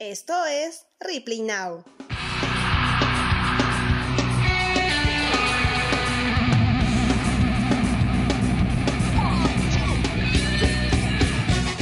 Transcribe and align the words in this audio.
Esto 0.00 0.32
es 0.46 0.86
Replay 1.00 1.40
Now. 1.42 1.84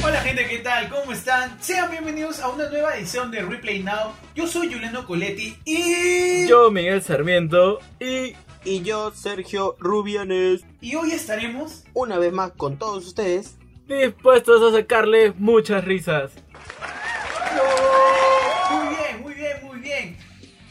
Hola 0.03 0.21
gente, 0.21 0.47
¿qué 0.47 0.59
tal? 0.59 0.89
¿Cómo 0.89 1.11
están? 1.11 1.61
Sean 1.61 1.91
bienvenidos 1.91 2.39
a 2.39 2.49
una 2.49 2.69
nueva 2.69 2.95
edición 2.97 3.29
de 3.29 3.41
Replay 3.41 3.83
Now. 3.83 4.13
Yo 4.35 4.47
soy 4.47 4.71
Juliano 4.71 5.05
Coletti 5.05 5.57
y... 5.65 6.47
Yo, 6.47 6.71
Miguel 6.71 7.01
Sarmiento, 7.01 7.79
y 7.99 8.33
Y 8.63 8.81
yo, 8.83 9.11
Sergio 9.11 9.75
Rubianes, 9.79 10.61
Y 10.79 10.95
hoy 10.95 11.11
estaremos... 11.11 11.83
una 11.93 12.17
vez 12.17 12.31
más 12.31 12.51
con 12.51 12.77
todos 12.77 13.05
ustedes. 13.05 13.57
dispuestos 13.87 14.61
a 14.61 14.77
sacarle 14.77 15.33
muchas 15.37 15.83
risas. 15.83 16.31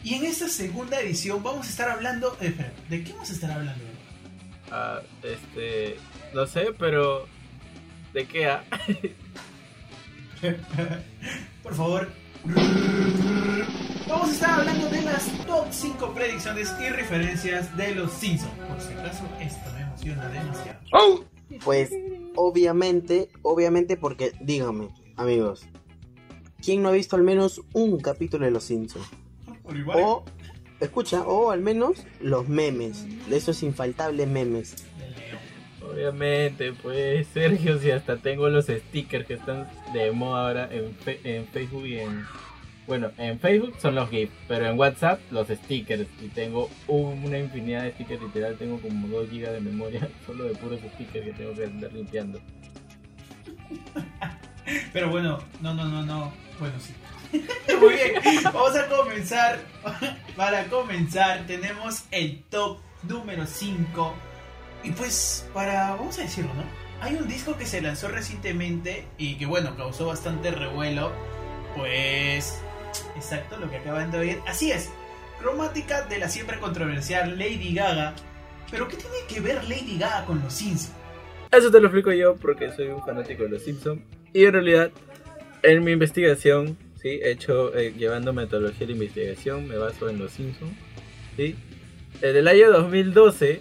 Y 0.06 0.14
en 0.14 0.24
esta 0.24 0.48
segunda 0.48 1.00
edición 1.00 1.42
vamos 1.42 1.66
a 1.66 1.70
estar 1.70 1.88
hablando... 1.88 2.36
eh, 2.40 2.46
espera, 2.46 2.72
¿de 2.88 3.02
qué 3.02 3.12
vamos 3.12 3.28
a 3.28 3.32
estar 3.32 3.50
hablando? 3.50 3.84
Ah, 4.70 5.00
este, 5.20 5.96
no 6.32 6.46
sé, 6.46 6.68
pero 6.78 7.26
¿de 8.14 8.24
qué? 8.24 8.46
ah? 8.46 8.62
Por 11.64 11.74
favor. 11.74 12.08
Vamos 14.06 14.28
a 14.28 14.32
estar 14.32 14.60
hablando 14.60 14.88
de 14.90 15.02
las 15.02 15.26
top 15.44 15.66
5 15.72 16.14
predicciones 16.14 16.72
y 16.80 16.88
referencias 16.88 17.76
de 17.76 17.96
los 17.96 18.12
Simpsons. 18.12 18.52
Por 18.68 18.80
si 18.80 18.92
acaso, 18.92 19.24
esto 19.40 19.72
me 19.74 19.80
emociona 19.80 20.28
demasiado. 20.28 20.78
Pues, 21.64 21.90
obviamente, 22.36 23.28
obviamente 23.42 23.96
porque, 23.96 24.34
díganme, 24.40 24.86
amigos, 25.16 25.66
¿quién 26.64 26.82
no 26.82 26.90
ha 26.90 26.92
visto 26.92 27.16
al 27.16 27.24
menos 27.24 27.60
un 27.72 27.98
capítulo 27.98 28.44
de 28.44 28.52
Los 28.52 28.62
Simpsons? 28.62 29.04
O, 30.04 30.24
escucha, 30.80 31.22
o 31.22 31.50
al 31.50 31.60
menos 31.60 32.04
los 32.20 32.48
memes, 32.48 33.04
de 33.28 33.36
esos 33.36 33.62
infaltables 33.62 34.26
memes. 34.28 34.84
Obviamente, 35.82 36.72
pues 36.72 37.26
Sergio, 37.28 37.78
si 37.78 37.90
hasta 37.90 38.16
tengo 38.16 38.48
los 38.48 38.66
stickers 38.66 39.24
que 39.26 39.34
están 39.34 39.68
de 39.92 40.10
moda 40.12 40.48
ahora 40.48 40.68
en, 40.72 40.94
fe- 40.96 41.20
en 41.24 41.46
Facebook 41.46 41.86
y 41.86 41.98
en... 42.00 42.24
Bueno, 42.86 43.10
en 43.18 43.40
Facebook 43.40 43.74
son 43.80 43.94
los 43.96 44.08
GIFs, 44.10 44.32
pero 44.46 44.66
en 44.66 44.78
WhatsApp 44.78 45.20
los 45.30 45.48
stickers. 45.48 46.06
Y 46.22 46.28
tengo 46.28 46.68
un- 46.88 47.24
una 47.24 47.38
infinidad 47.38 47.82
de 47.84 47.92
stickers, 47.92 48.22
literal, 48.22 48.56
tengo 48.56 48.78
como 48.80 49.08
2 49.08 49.28
GB 49.30 49.50
de 49.52 49.60
memoria 49.60 50.08
solo 50.26 50.44
de 50.44 50.54
puros 50.54 50.80
stickers 50.94 51.24
que 51.26 51.32
tengo 51.32 51.54
que 51.54 51.64
andar 51.64 51.92
limpiando. 51.92 52.40
Pero 54.92 55.10
bueno, 55.10 55.38
no, 55.60 55.74
no, 55.74 55.84
no, 55.86 56.04
no. 56.04 56.32
Bueno, 56.58 56.74
sí. 56.80 56.92
Muy 57.80 57.94
bien, 57.94 58.42
vamos 58.44 58.76
a 58.76 58.86
comenzar. 58.86 59.60
Para 60.36 60.64
comenzar, 60.66 61.46
tenemos 61.46 62.04
el 62.10 62.42
top 62.50 62.78
número 63.02 63.46
5. 63.46 64.14
Y 64.84 64.90
pues, 64.92 65.48
para, 65.52 65.96
vamos 65.96 66.18
a 66.18 66.22
decirlo, 66.22 66.52
¿no? 66.54 66.62
Hay 67.00 67.16
un 67.16 67.26
disco 67.26 67.56
que 67.56 67.66
se 67.66 67.80
lanzó 67.80 68.08
recientemente 68.08 69.06
y 69.18 69.36
que, 69.36 69.46
bueno, 69.46 69.76
causó 69.76 70.06
bastante 70.06 70.50
revuelo. 70.50 71.10
Pues, 71.76 72.60
exacto, 73.16 73.56
lo 73.56 73.68
que 73.68 73.78
acaban 73.78 74.10
de 74.10 74.18
oír. 74.18 74.40
Así 74.46 74.70
es, 74.70 74.90
cromática 75.40 76.02
de 76.02 76.18
la 76.18 76.28
siempre 76.28 76.60
controversial 76.60 77.38
Lady 77.38 77.74
Gaga. 77.74 78.14
Pero, 78.70 78.86
¿qué 78.88 78.96
tiene 78.96 79.16
que 79.28 79.40
ver 79.40 79.64
Lady 79.64 79.98
Gaga 79.98 80.24
con 80.24 80.40
los 80.40 80.52
Simpsons? 80.52 80.92
Eso 81.50 81.70
te 81.70 81.80
lo 81.80 81.86
explico 81.86 82.12
yo 82.12 82.36
porque 82.36 82.72
soy 82.72 82.88
un 82.88 83.02
fanático 83.04 83.44
de 83.44 83.48
los 83.50 83.62
Simpsons. 83.62 84.02
Y 84.32 84.44
en 84.44 84.52
realidad, 84.52 84.90
en 85.62 85.82
mi 85.82 85.92
investigación, 85.92 86.76
¿sí? 87.00 87.20
he 87.22 87.30
hecho 87.30 87.76
eh, 87.76 87.94
llevando 87.96 88.32
metodología 88.32 88.86
de 88.86 88.92
investigación, 88.92 89.68
me 89.68 89.76
baso 89.76 90.08
en 90.08 90.18
los 90.18 90.32
Simpsons. 90.32 90.74
¿sí? 91.36 91.56
En 92.22 92.36
el 92.36 92.48
año 92.48 92.70
2012 92.72 93.60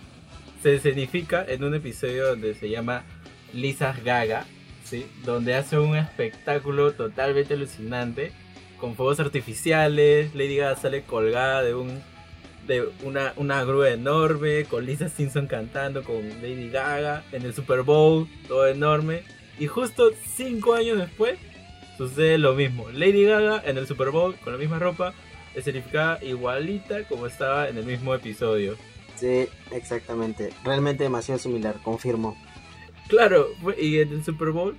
se 0.62 0.76
escenifica 0.76 1.46
en 1.48 1.64
un 1.64 1.76
episodio 1.76 2.28
donde 2.28 2.54
se 2.56 2.70
llama 2.70 3.04
Lisa 3.54 3.96
Gaga, 4.04 4.46
¿sí? 4.84 5.06
donde 5.24 5.56
hace 5.56 5.78
un 5.78 5.96
espectáculo 5.96 6.94
totalmente 6.94 7.54
alucinante 7.54 8.32
con 8.80 8.96
fuegos 8.96 9.20
artificiales. 9.20 10.34
Lady 10.36 10.58
Gaga 10.58 10.76
sale 10.76 11.04
colgada 11.04 11.64
de 11.64 11.76
un 11.76 12.02
de 12.68 12.84
una, 13.04 13.34
una 13.36 13.64
grúa 13.64 13.92
enorme, 13.92 14.66
con 14.66 14.88
Lisa 14.88 15.08
Simpson 15.08 15.46
cantando 15.46 16.04
con 16.04 16.28
Lady 16.42 16.70
Gaga 16.70 17.24
en 17.32 17.44
el 17.44 17.54
Super 17.54 17.84
Bowl, 17.84 18.28
todo 18.48 18.68
enorme. 18.68 19.22
Y 19.60 19.68
justo 19.68 20.12
cinco 20.36 20.74
años 20.74 20.98
después 20.98 21.38
sucede 21.98 22.38
lo 22.38 22.54
mismo. 22.54 22.90
Lady 22.92 23.24
Gaga 23.24 23.62
en 23.66 23.78
el 23.78 23.88
Super 23.88 24.10
Bowl 24.10 24.36
con 24.36 24.54
la 24.54 24.60
misma 24.60 24.80
ropa, 24.80 25.14
escenificada 25.54 26.24
igualita 26.24 27.08
como 27.08 27.28
estaba 27.28 27.70
en 27.70 27.78
el 27.78 27.86
mismo 27.86 28.14
episodio. 28.14 28.76
Sí, 29.16 29.48
exactamente. 29.72 30.52
Realmente 30.64 31.04
demasiado 31.04 31.40
similar, 31.40 31.76
confirmo. 31.84 32.38
Claro, 33.08 33.48
y 33.80 34.00
en 34.00 34.12
el 34.12 34.24
Super 34.24 34.50
Bowl 34.50 34.76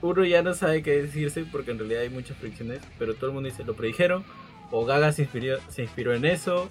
uno 0.00 0.24
ya 0.24 0.42
no 0.42 0.54
sabe 0.54 0.82
qué 0.82 1.02
decirse 1.02 1.44
porque 1.50 1.70
en 1.70 1.78
realidad 1.78 2.02
hay 2.02 2.10
muchas 2.10 2.36
predicciones, 2.36 2.80
pero 2.98 3.14
todo 3.14 3.26
el 3.26 3.34
mundo 3.34 3.48
dice 3.48 3.64
lo 3.64 3.74
predijeron, 3.74 4.24
o 4.70 4.84
Gaga 4.84 5.12
se 5.12 5.22
inspiró, 5.22 5.58
se 5.68 5.82
inspiró 5.82 6.14
en 6.14 6.24
eso, 6.24 6.68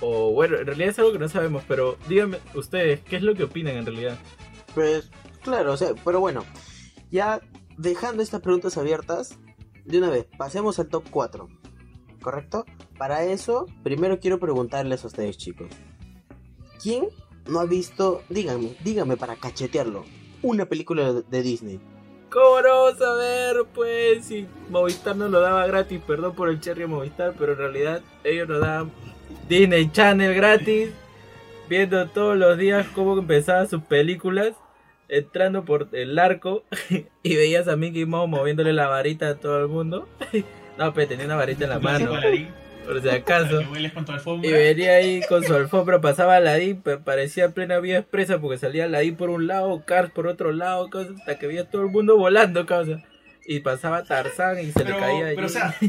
o 0.00 0.32
bueno, 0.32 0.56
en 0.58 0.66
realidad 0.66 0.90
es 0.90 0.98
algo 0.98 1.12
que 1.12 1.18
no 1.18 1.28
sabemos, 1.28 1.64
pero 1.66 1.96
díganme 2.08 2.38
ustedes, 2.54 3.00
¿qué 3.00 3.16
es 3.16 3.22
lo 3.22 3.34
que 3.34 3.44
opinan 3.44 3.76
en 3.76 3.86
realidad? 3.86 4.18
Pues, 4.74 5.10
claro, 5.42 5.72
o 5.72 5.76
sea, 5.76 5.90
pero 6.04 6.20
bueno, 6.20 6.44
ya 7.10 7.40
dejando 7.78 8.22
estas 8.22 8.40
preguntas 8.42 8.76
abiertas, 8.76 9.38
de 9.84 9.98
una 9.98 10.10
vez, 10.10 10.26
pasemos 10.36 10.78
al 10.78 10.88
top 10.88 11.04
4, 11.10 11.48
¿correcto? 12.20 12.64
Para 12.98 13.24
eso, 13.24 13.64
primero 13.82 14.20
quiero 14.20 14.38
preguntarles 14.38 15.02
a 15.04 15.06
ustedes, 15.06 15.38
chicos. 15.38 15.68
¿Quién 16.82 17.08
no 17.48 17.60
ha 17.60 17.64
visto, 17.64 18.22
díganme, 18.28 18.76
díganme 18.84 19.16
para 19.16 19.36
cachetearlo, 19.36 20.04
una 20.42 20.66
película 20.66 21.12
de- 21.14 21.42
Disney? 21.42 21.80
¿Cómo 22.30 22.60
no 22.60 22.68
vamos 22.84 23.00
a 23.00 23.14
ver? 23.14 23.56
Pues 23.74 24.26
si 24.26 24.46
Movistar 24.68 25.16
no 25.16 25.28
lo 25.28 25.40
daba 25.40 25.66
gratis, 25.66 25.98
perdón 26.06 26.34
por 26.34 26.50
el 26.50 26.60
cherry 26.60 26.86
Movistar, 26.86 27.34
pero 27.38 27.52
en 27.52 27.58
realidad 27.58 28.02
ellos 28.22 28.46
nos 28.48 28.60
daban 28.60 28.92
Disney 29.48 29.90
Channel 29.90 30.34
gratis, 30.34 30.90
viendo 31.70 32.06
todos 32.08 32.36
los 32.36 32.58
días 32.58 32.86
cómo 32.94 33.16
empezaban 33.18 33.66
sus 33.66 33.82
películas, 33.82 34.52
entrando 35.08 35.64
por 35.64 35.88
el 35.92 36.18
arco 36.18 36.64
y 37.22 37.36
veías 37.36 37.68
a 37.68 37.76
Mickey 37.76 38.04
Mouse 38.06 38.28
moviéndole 38.28 38.72
la 38.72 38.86
varita 38.88 39.28
a 39.28 39.34
todo 39.36 39.60
el 39.60 39.68
mundo. 39.68 40.08
No, 40.78 40.94
pero 40.94 41.08
tenía 41.08 41.24
una 41.24 41.34
varita 41.34 41.64
en 41.64 41.70
la 41.70 41.80
mano, 41.80 42.12
por 42.86 43.02
si 43.02 43.08
acaso. 43.08 43.60
Y 44.44 44.52
venía 44.52 44.92
ahí 44.92 45.20
con 45.28 45.42
su 45.42 45.52
alfombra, 45.52 46.00
pasaba 46.00 46.36
Aladdin, 46.36 46.80
pa- 46.80 47.00
parecía 47.00 47.48
plena 47.48 47.80
vía 47.80 47.98
expresa 47.98 48.38
porque 48.40 48.58
salía 48.58 48.84
Aladdin 48.84 49.16
por 49.16 49.28
un 49.28 49.48
lado, 49.48 49.82
Cars 49.84 50.12
por 50.12 50.28
otro 50.28 50.52
lado, 50.52 50.88
causa, 50.88 51.14
hasta 51.18 51.36
que 51.36 51.48
veía 51.48 51.68
todo 51.68 51.82
el 51.82 51.88
mundo 51.88 52.16
volando, 52.16 52.64
causa. 52.64 53.02
Y 53.44 53.58
pasaba 53.58 54.04
Tarzán 54.04 54.60
y 54.60 54.66
se 54.66 54.72
pero, 54.84 54.90
le 54.94 55.00
caía 55.00 55.26
allí. 55.26 55.34
pero, 55.34 55.46
o 55.48 55.50
sea. 55.50 55.74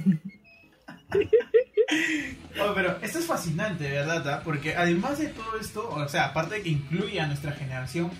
Oh, 2.61 2.73
pero 2.75 2.97
esto 3.01 3.19
es 3.19 3.25
fascinante, 3.25 3.89
¿verdad? 3.89 4.41
Porque 4.43 4.75
además 4.75 5.19
de 5.19 5.27
todo 5.27 5.57
esto, 5.59 5.87
o 5.89 6.07
sea, 6.07 6.25
aparte 6.25 6.55
de 6.55 6.61
que 6.63 6.69
incluye 6.69 7.19
a 7.19 7.27
nuestra 7.27 7.51
generación, 7.51 8.11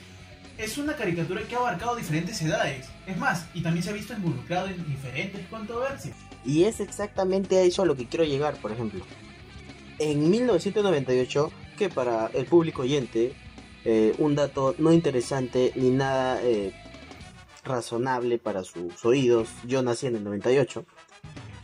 es 0.59 0.78
una 0.78 0.96
caricatura 0.96 1.42
que 1.47 1.56
ha 1.56 1.59
abarcado 1.59 1.96
diferentes 1.96 2.42
edades. 2.42 2.88
Es 3.08 3.18
más, 3.18 3.47
y 3.53 3.62
también 3.62 3.81
se 3.81 3.92
ha 3.92 3.94
visto 3.94 4.14
involucrado 4.14 4.68
en 4.68 4.86
diferentes 4.86 5.47
controversias. 5.47 6.16
Y 6.46 6.66
es 6.66 6.81
exactamente 6.81 7.58
a 7.58 7.62
eso 7.62 7.81
a 7.81 7.86
lo 7.86 7.96
que 7.96 8.06
quiero 8.06 8.25
llegar, 8.25 8.56
por 8.58 8.72
ejemplo. 8.72 9.06
En 10.00 10.30
1998, 10.30 11.52
que 11.78 11.90
para 11.90 12.28
el 12.34 12.46
público 12.46 12.81
oyente, 12.81 13.34
eh, 13.86 14.14
un 14.18 14.36
dato 14.36 14.75
no 14.78 14.92
interesante 14.92 15.72
ni 15.75 15.92
nada 15.92 16.42
eh, 16.44 16.74
razonable 17.64 18.38
para 18.38 18.64
sus 18.66 19.06
oídos, 19.06 19.48
yo 19.66 19.81
nací 19.81 20.08
en 20.08 20.18
el 20.18 20.24
98, 20.25 20.86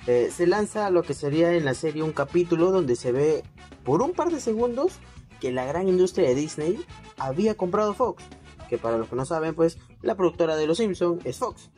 eh, 0.08 0.30
se 0.34 0.48
lanza 0.48 0.90
lo 0.90 1.04
que 1.04 1.14
sería 1.14 1.54
en 1.54 1.66
la 1.66 1.74
serie 1.74 2.04
un 2.04 2.14
capítulo 2.14 2.72
donde 2.72 2.96
se 2.96 3.12
ve 3.12 3.44
por 3.84 4.02
un 4.02 4.14
par 4.14 4.32
de 4.32 4.40
segundos 4.40 4.94
que 5.42 5.52
la 5.52 5.66
gran 5.66 5.90
industria 5.90 6.30
de 6.30 6.36
Disney 6.36 6.80
había 7.18 7.56
comprado 7.56 7.94
Fox, 7.94 8.24
que 8.70 8.78
para 8.78 8.98
los 8.98 9.08
que 9.10 9.16
no 9.16 9.26
saben, 9.26 9.56
pues 9.56 9.78
la 10.02 10.16
productora 10.16 10.56
de 10.56 10.68
Los 10.68 10.78
Simpson 10.78 11.20
es 11.24 11.38
Fox. 11.38 11.70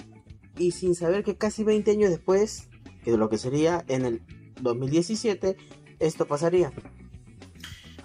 Y 0.57 0.71
sin 0.71 0.95
saber 0.95 1.23
que 1.23 1.37
casi 1.37 1.63
20 1.63 1.91
años 1.91 2.09
después, 2.09 2.67
que 3.03 3.11
de 3.11 3.17
lo 3.17 3.29
que 3.29 3.37
sería 3.37 3.83
en 3.87 4.05
el 4.05 4.21
2017, 4.61 5.55
esto 5.99 6.25
pasaría. 6.25 6.71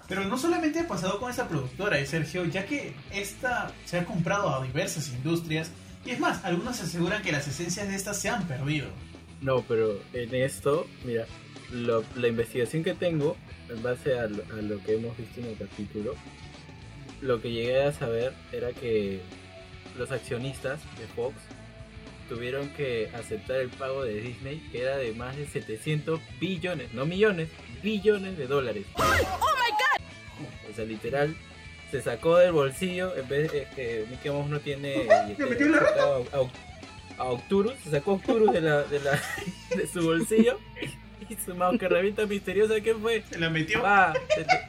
Pero 0.07 0.25
no 0.25 0.37
solamente 0.37 0.79
ha 0.79 0.87
pasado 0.87 1.19
con 1.19 1.31
esa 1.31 1.47
productora, 1.47 1.97
¿eh, 1.99 2.05
Sergio, 2.05 2.45
ya 2.45 2.65
que 2.65 2.93
esta 3.11 3.73
se 3.85 3.97
ha 3.97 4.05
comprado 4.05 4.49
a 4.53 4.63
diversas 4.63 5.09
industrias. 5.09 5.71
Y 6.05 6.11
es 6.11 6.19
más, 6.19 6.43
algunos 6.43 6.79
aseguran 6.81 7.23
que 7.23 7.31
las 7.31 7.47
esencias 7.47 7.87
de 7.87 7.95
estas 7.95 8.19
se 8.19 8.29
han 8.29 8.45
perdido. 8.47 8.87
No, 9.41 9.61
pero 9.67 9.97
en 10.13 10.35
esto, 10.35 10.85
mira, 11.05 11.25
lo- 11.71 12.03
la 12.15 12.27
investigación 12.27 12.83
que 12.83 12.93
tengo, 12.93 13.37
en 13.69 13.81
base 13.81 14.19
a 14.19 14.27
lo, 14.27 14.43
a 14.53 14.61
lo 14.61 14.79
que 14.83 14.95
hemos 14.95 15.17
visto 15.17 15.39
en 15.39 15.47
el 15.47 15.57
capítulo, 15.57 16.13
lo 17.23 17.41
que 17.41 17.51
llegué 17.51 17.81
a 17.83 17.93
saber 17.93 18.33
era 18.51 18.73
que 18.73 19.21
los 19.97 20.11
accionistas 20.11 20.79
de 20.99 21.07
Fox 21.07 21.35
tuvieron 22.27 22.69
que 22.69 23.09
aceptar 23.15 23.57
el 23.57 23.69
pago 23.69 24.03
de 24.03 24.15
Disney, 24.15 24.59
que 24.71 24.81
era 24.81 24.97
de 24.97 25.13
más 25.13 25.35
de 25.37 25.45
700 25.47 26.19
billones, 26.39 26.93
no 26.93 27.05
millones, 27.05 27.49
billones 27.81 28.37
de 28.37 28.47
dólares. 28.47 28.85
¡Oh, 28.95 29.01
my 29.01 29.71
God! 29.71 30.69
O 30.69 30.75
sea, 30.75 30.85
literal, 30.85 31.35
se 31.91 32.01
sacó 32.01 32.37
del 32.37 32.51
bolsillo, 32.51 33.15
en 33.15 33.27
vez 33.29 33.51
de 33.51 33.67
que 33.75 34.05
Mickey 34.09 34.31
Mouse 34.31 34.49
no 34.49 34.59
tiene... 34.59 35.05
¿Le 35.37 35.45
metió 35.45 35.69
la 35.69 35.79
a, 35.79 37.23
a 37.23 37.23
Octurus, 37.25 37.75
se 37.83 37.91
sacó 37.91 38.13
Octurus 38.13 38.51
de, 38.51 38.61
la, 38.61 38.83
de, 38.83 38.99
la, 38.99 39.21
de 39.75 39.87
su 39.87 40.03
bolsillo 40.03 40.59
y 41.29 41.35
su 41.35 41.53
revista 41.87 42.25
misteriosa, 42.25 42.79
¿qué 42.81 42.93
fue? 42.95 43.23
Se 43.29 43.39
la 43.39 43.49
metió. 43.49 43.81
Más, 43.81 44.17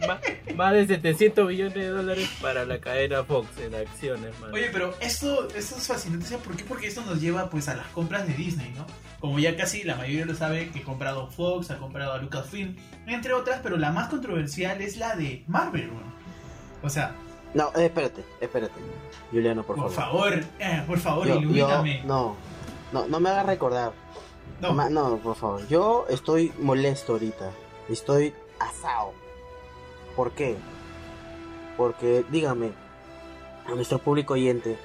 más, 0.06 0.20
más, 0.54 0.72
de 0.72 0.86
700 0.86 1.48
millones 1.48 1.74
de 1.74 1.88
dólares 1.88 2.30
para 2.40 2.64
la 2.64 2.78
cadena 2.78 3.24
Fox 3.24 3.48
en 3.58 3.74
acciones, 3.74 4.38
man. 4.40 4.52
Oye, 4.52 4.70
pero 4.72 4.94
esto, 5.00 5.48
esto 5.54 5.76
es 5.76 5.86
fascinante, 5.86 6.26
¿sabes 6.26 6.44
por 6.44 6.56
qué? 6.56 6.64
Porque 6.64 6.86
esto 6.86 7.02
nos 7.02 7.20
lleva 7.20 7.50
pues 7.50 7.68
a 7.68 7.74
las 7.74 7.86
compras 7.88 8.26
de 8.26 8.34
Disney, 8.34 8.72
¿no? 8.76 8.86
Como 9.20 9.38
ya 9.38 9.56
casi 9.56 9.84
la 9.84 9.96
mayoría 9.96 10.26
lo 10.26 10.34
sabe, 10.34 10.70
que 10.70 10.80
ha 10.80 10.84
comprado 10.84 11.28
Fox, 11.28 11.70
ha 11.70 11.78
comprado 11.78 12.12
a 12.12 12.18
Lucasfilm, 12.18 12.76
entre 13.06 13.32
otras, 13.32 13.60
pero 13.62 13.76
la 13.76 13.90
más 13.90 14.08
controversial 14.08 14.80
es 14.80 14.96
la 14.96 15.16
de 15.16 15.44
Marvel, 15.46 15.88
¿no? 15.88 16.14
O 16.82 16.90
sea... 16.90 17.14
No, 17.54 17.70
eh, 17.76 17.86
espérate, 17.86 18.24
espérate. 18.40 18.74
Juliano, 19.30 19.62
por, 19.62 19.76
por 19.76 19.92
favor. 19.92 20.32
favor. 20.32 20.44
Eh, 20.58 20.82
por 20.86 20.98
favor, 20.98 21.26
yo, 21.26 21.36
ilumíname. 21.36 22.00
Yo, 22.02 22.08
no, 22.08 22.36
no, 22.92 23.06
no 23.06 23.20
me 23.20 23.30
hagas 23.30 23.46
recordar. 23.46 23.92
No. 24.60 24.90
No, 24.90 25.18
por 25.18 25.36
favor. 25.36 25.66
Yo 25.68 26.06
estoy 26.08 26.52
molesto 26.60 27.12
ahorita. 27.12 27.50
Estoy 27.88 28.34
asado. 28.58 29.12
¿Por 30.16 30.32
qué? 30.32 30.56
Porque, 31.76 32.24
dígame, 32.30 32.72
a 33.66 33.74
nuestro 33.74 33.98
público 33.98 34.34
oyente, 34.34 34.78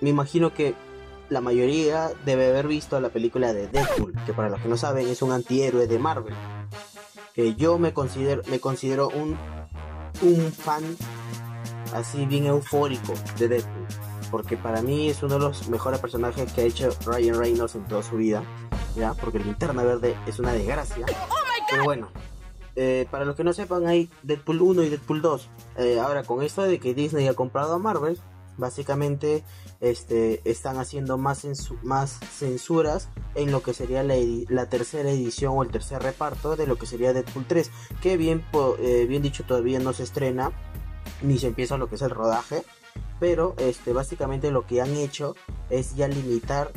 me 0.00 0.10
imagino 0.10 0.54
que 0.54 0.74
la 1.28 1.40
mayoría 1.40 2.10
debe 2.24 2.48
haber 2.48 2.66
visto 2.66 3.00
la 3.00 3.10
película 3.10 3.52
de 3.52 3.68
Deadpool, 3.68 4.14
que 4.26 4.32
para 4.32 4.48
los 4.48 4.60
que 4.60 4.68
no 4.68 4.76
saben 4.76 5.08
es 5.08 5.22
un 5.22 5.32
antihéroe 5.32 5.86
de 5.86 5.98
Marvel. 5.98 6.34
Que 7.34 7.54
yo 7.54 7.78
me 7.78 7.92
considero, 7.92 8.42
me 8.48 8.60
considero 8.60 9.08
un, 9.08 9.36
un 10.22 10.52
fan 10.52 10.84
así 11.94 12.26
bien 12.26 12.46
eufórico 12.46 13.12
de 13.38 13.48
Deadpool 13.48 14.11
porque 14.32 14.56
para 14.56 14.80
mí 14.80 15.10
es 15.10 15.22
uno 15.22 15.34
de 15.34 15.40
los 15.40 15.68
mejores 15.68 16.00
personajes 16.00 16.50
que 16.54 16.62
ha 16.62 16.64
hecho 16.64 16.88
Ryan 17.04 17.38
Reynolds 17.38 17.74
en 17.74 17.86
toda 17.86 18.02
su 18.02 18.16
vida, 18.16 18.42
ya, 18.96 19.12
porque 19.12 19.36
el 19.36 19.44
linterna 19.44 19.82
verde 19.84 20.16
es 20.26 20.38
una 20.38 20.52
desgracia. 20.54 21.04
Pero 21.70 21.84
bueno, 21.84 22.08
eh, 22.74 23.06
para 23.10 23.26
los 23.26 23.36
que 23.36 23.44
no 23.44 23.52
sepan, 23.52 23.86
hay 23.86 24.10
Deadpool 24.22 24.62
1 24.62 24.84
y 24.84 24.88
Deadpool 24.88 25.20
2. 25.20 25.48
Eh, 25.76 26.00
ahora, 26.00 26.24
con 26.24 26.42
esto 26.42 26.62
de 26.62 26.80
que 26.80 26.94
Disney 26.94 27.28
ha 27.28 27.34
comprado 27.34 27.74
a 27.74 27.78
Marvel, 27.78 28.18
básicamente 28.56 29.44
este, 29.80 30.40
están 30.50 30.78
haciendo 30.78 31.18
más, 31.18 31.46
más 31.82 32.18
censuras 32.38 33.10
en 33.34 33.52
lo 33.52 33.62
que 33.62 33.74
sería 33.74 34.02
la, 34.02 34.14
la, 34.48 34.66
tercera 34.70 35.10
edición 35.10 35.52
o 35.58 35.62
el 35.62 35.70
tercer 35.70 36.02
reparto 36.02 36.56
de 36.56 36.66
lo 36.66 36.76
que 36.76 36.86
sería 36.86 37.12
Deadpool 37.12 37.44
3, 37.46 37.70
que 38.00 38.16
bien, 38.16 38.42
eh, 38.78 39.04
bien 39.06 39.20
dicho 39.20 39.44
todavía 39.44 39.78
no 39.78 39.92
se 39.92 40.04
estrena 40.04 40.52
ni 41.20 41.38
se 41.38 41.48
empieza 41.48 41.76
lo 41.76 41.90
que 41.90 41.96
es 41.96 42.02
el 42.02 42.10
rodaje 42.10 42.64
pero 43.22 43.54
este 43.58 43.92
básicamente 43.92 44.50
lo 44.50 44.66
que 44.66 44.80
han 44.80 44.96
hecho 44.96 45.36
es 45.70 45.94
ya 45.94 46.08
limitar 46.08 46.72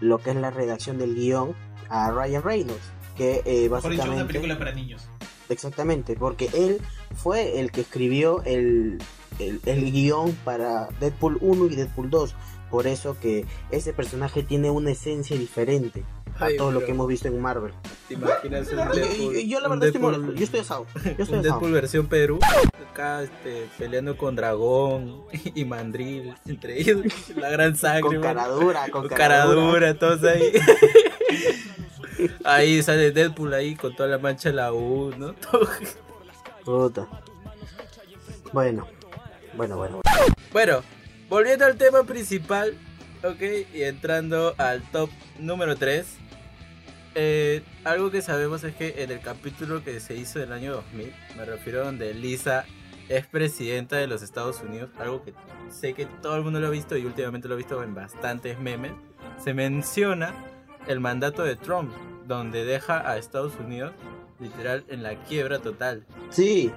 lo 0.00 0.16
que 0.16 0.30
es 0.30 0.36
la 0.36 0.50
redacción 0.50 0.96
del 0.96 1.14
guion 1.14 1.54
a 1.90 2.10
Ryan 2.10 2.42
Reynolds 2.42 2.80
que 3.18 3.42
eh, 3.44 3.68
básicamente 3.68 4.06
Por 4.06 4.14
una 4.14 4.26
película 4.26 4.58
para 4.58 4.72
niños. 4.72 5.06
Exactamente 5.50 6.16
porque 6.16 6.48
él 6.54 6.80
fue 7.14 7.60
el 7.60 7.70
que 7.70 7.82
escribió 7.82 8.42
el, 8.44 8.96
el, 9.38 9.60
el 9.66 9.92
guion 9.92 10.32
para 10.42 10.88
Deadpool 11.00 11.36
1 11.42 11.66
y 11.66 11.76
Deadpool 11.76 12.08
2 12.08 12.34
por 12.70 12.86
eso 12.86 13.18
que 13.20 13.44
ese 13.70 13.92
personaje 13.92 14.42
tiene 14.42 14.70
una 14.70 14.92
esencia 14.92 15.36
diferente 15.36 16.02
a 16.40 16.46
Ay, 16.46 16.56
todo 16.56 16.70
lo 16.70 16.78
pero- 16.78 16.86
que 16.86 16.92
hemos 16.92 17.06
visto 17.08 17.28
en 17.28 17.40
Marvel. 17.40 17.72
¿Te 18.08 18.14
imaginas 18.14 18.68
un 18.68 18.78
Yo, 18.78 18.84
Deadpool? 18.94 19.34
yo- 19.34 19.40
yo 19.40 19.60
la 19.60 19.68
verdad 19.68 19.86
estoy 19.88 20.00
Deadpool- 20.02 20.18
molesto, 20.18 20.32
yo 20.34 20.44
estoy 20.44 20.60
asado. 20.60 20.86
Yo 20.94 21.00
estoy 21.00 21.14
un 21.14 21.22
asado. 21.22 21.42
Deadpool 21.42 21.72
versión 21.72 22.06
Perú, 22.08 22.38
acá 22.90 23.22
este, 23.22 23.68
peleando 23.78 24.16
con 24.16 24.34
Dragón 24.36 25.24
y 25.54 25.64
Mandril, 25.64 26.34
entre 26.46 26.80
ellos, 26.80 27.02
la 27.36 27.50
gran 27.50 27.76
sangre, 27.76 28.02
Con 28.02 28.14
man. 28.20 28.22
cara 28.34 28.48
dura, 28.48 28.82
con, 28.90 29.02
con 29.02 29.08
cara 29.08 29.18
cara 29.18 29.44
dura. 29.44 29.62
dura, 29.72 29.94
todos 29.98 30.24
ahí. 30.24 30.52
ahí 32.44 32.82
sale 32.82 33.10
Deadpool 33.12 33.54
ahí 33.54 33.74
con 33.76 33.94
toda 33.94 34.08
la 34.08 34.18
mancha 34.18 34.48
de 34.50 34.56
la 34.56 34.72
U, 34.72 35.12
¿no? 35.16 35.34
Puta. 36.64 37.08
Bueno, 38.52 38.86
bueno, 39.54 39.76
bueno. 39.76 40.00
Bueno, 40.52 40.82
volviendo 41.28 41.64
al 41.64 41.76
tema 41.76 42.02
principal, 42.04 42.74
ok, 43.22 43.40
y 43.74 43.82
entrando 43.82 44.54
al 44.58 44.82
top 44.90 45.08
número 45.38 45.76
3. 45.76 46.06
Eh, 47.14 47.62
algo 47.84 48.10
que 48.10 48.22
sabemos 48.22 48.62
es 48.64 48.74
que 48.74 49.02
en 49.02 49.10
el 49.10 49.20
capítulo 49.20 49.82
que 49.82 49.98
se 50.00 50.14
hizo 50.16 50.38
del 50.38 50.52
año 50.52 50.72
2000, 50.72 51.12
me 51.36 51.44
refiero 51.44 51.82
a 51.82 51.84
donde 51.84 52.14
Lisa 52.14 52.64
es 53.08 53.26
presidenta 53.26 53.96
de 53.96 54.06
los 54.06 54.22
Estados 54.22 54.60
Unidos, 54.60 54.90
algo 54.98 55.24
que 55.24 55.34
sé 55.70 55.94
que 55.94 56.06
todo 56.06 56.36
el 56.36 56.42
mundo 56.42 56.60
lo 56.60 56.68
ha 56.68 56.70
visto 56.70 56.96
y 56.96 57.04
últimamente 57.04 57.48
lo 57.48 57.54
he 57.54 57.58
visto 57.58 57.82
en 57.82 57.94
bastantes 57.94 58.58
memes, 58.60 58.92
se 59.42 59.54
menciona 59.54 60.34
el 60.86 61.00
mandato 61.00 61.42
de 61.42 61.56
Trump, 61.56 61.92
donde 62.26 62.64
deja 62.64 63.08
a 63.10 63.18
Estados 63.18 63.54
Unidos 63.56 63.92
literal 64.38 64.84
en 64.88 65.02
la 65.02 65.16
quiebra 65.24 65.58
total. 65.58 66.06
Sí, 66.30 66.70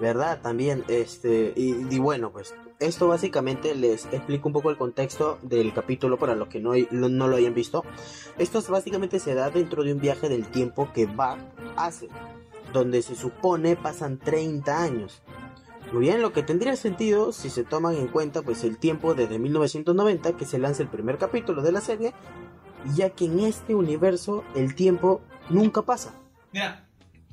verdad, 0.00 0.40
también. 0.40 0.84
Este, 0.88 1.52
y 1.56 1.98
bueno, 1.98 2.30
pues 2.30 2.54
esto 2.78 3.08
básicamente 3.08 3.74
les 3.74 4.04
explico 4.06 4.48
un 4.48 4.52
poco 4.52 4.70
el 4.70 4.76
contexto 4.76 5.38
del 5.42 5.72
capítulo 5.72 6.18
para 6.18 6.34
los 6.34 6.48
que 6.48 6.60
no, 6.60 6.72
lo- 6.90 7.08
no 7.08 7.28
lo 7.28 7.36
hayan 7.36 7.54
visto. 7.54 7.84
Esto 8.38 8.58
es- 8.58 8.68
básicamente 8.68 9.18
se 9.18 9.34
da 9.34 9.50
dentro 9.50 9.82
de 9.84 9.92
un 9.94 10.00
viaje 10.00 10.28
del 10.28 10.46
tiempo 10.48 10.90
que 10.92 11.06
Bart 11.06 11.40
hace, 11.76 12.08
donde 12.72 13.02
se 13.02 13.14
supone 13.14 13.76
pasan 13.76 14.18
30 14.18 14.82
años. 14.82 15.22
Muy 15.92 16.02
bien, 16.02 16.20
lo 16.20 16.32
que 16.32 16.42
tendría 16.42 16.74
sentido 16.76 17.32
si 17.32 17.48
se 17.48 17.62
toman 17.64 17.94
en 17.94 18.08
cuenta 18.08 18.42
pues 18.42 18.64
el 18.64 18.76
tiempo 18.76 19.14
desde 19.14 19.38
1990 19.38 20.36
que 20.36 20.44
se 20.44 20.58
lanza 20.58 20.82
el 20.82 20.88
primer 20.88 21.16
capítulo 21.16 21.62
de 21.62 21.72
la 21.72 21.80
serie, 21.80 22.12
ya 22.94 23.10
que 23.10 23.26
en 23.26 23.40
este 23.40 23.74
universo 23.74 24.44
el 24.54 24.74
tiempo 24.74 25.20
nunca 25.48 25.82
pasa. 25.82 26.12
Mira, 26.52 26.84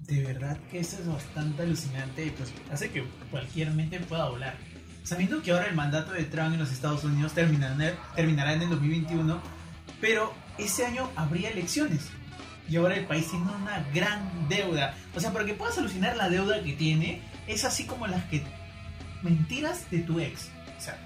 de 0.08 0.22
verdad 0.24 0.58
que 0.70 0.80
eso 0.80 0.98
es 1.02 1.08
bastante 1.08 1.64
alucinante 1.64 2.26
y 2.26 2.30
pues 2.30 2.54
hace 2.72 2.92
que 2.92 3.04
cualquier 3.32 3.72
mente 3.72 4.00
pueda 4.02 4.30
volar. 4.30 4.56
Sabiendo 5.04 5.42
que 5.42 5.52
ahora 5.52 5.66
el 5.68 5.76
mandato 5.76 6.14
de 6.14 6.24
Trump 6.24 6.54
en 6.54 6.60
los 6.60 6.72
Estados 6.72 7.04
Unidos 7.04 7.34
terminará, 7.34 7.94
terminará 8.16 8.54
en 8.54 8.62
el 8.62 8.70
2021, 8.70 9.40
pero 10.00 10.34
ese 10.58 10.86
año 10.86 11.10
habría 11.16 11.50
elecciones. 11.50 12.10
Y 12.70 12.78
ahora 12.78 12.96
el 12.96 13.06
país 13.06 13.30
tiene 13.30 13.46
una 13.46 13.86
gran 13.94 14.48
deuda. 14.48 14.96
O 15.16 15.20
sea, 15.20 15.34
para 15.34 15.46
que 15.46 15.54
puedas 15.54 15.76
solucionar 15.76 16.16
la 16.16 16.30
deuda 16.30 16.64
que 16.64 16.72
tiene, 16.74 17.22
es 17.48 17.66
así 17.66 17.86
como 17.86 18.08
las 18.08 18.24
que 18.26 18.42
mentiras 19.22 19.90
de 19.92 20.00
tu 20.00 20.20
ex. 20.20 20.50
O 20.78 20.82
sea, 20.82 20.98